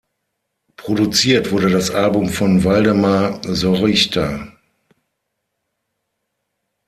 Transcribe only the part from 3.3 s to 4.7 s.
Sorychta.